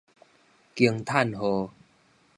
[0.73, 1.71] 驚嘆號